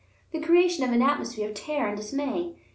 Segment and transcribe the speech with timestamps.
[0.31, 2.55] The creation of an atmosphere of terror and dismay?